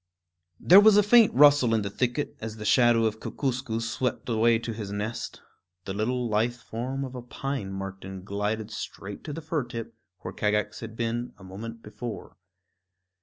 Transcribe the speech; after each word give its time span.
There 0.59 0.79
was 0.79 0.97
a 0.97 1.03
faint 1.03 1.31
rustle 1.31 1.75
in 1.75 1.83
the 1.83 1.89
thicket 1.91 2.35
as 2.41 2.55
the 2.55 2.65
shadow 2.65 3.05
of 3.05 3.19
Kookooskoos 3.19 3.87
swept 3.87 4.29
away 4.29 4.57
to 4.57 4.73
his 4.73 4.91
nest. 4.91 5.41
The 5.85 5.93
long 5.93 6.27
lithe 6.27 6.55
form 6.55 7.05
of 7.05 7.13
a 7.13 7.21
pine 7.21 7.71
marten 7.71 8.23
glided 8.23 8.71
straight 8.71 9.23
to 9.25 9.31
the 9.31 9.41
fir 9.41 9.63
tip, 9.65 9.93
where 10.21 10.33
Kagax 10.33 10.79
had 10.79 10.95
been 10.95 11.33
a 11.37 11.43
moment 11.43 11.83
before. 11.83 12.35